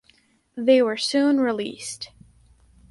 They 0.57 0.81
were 0.81 0.97
soon 0.97 1.39
released. 1.41 2.09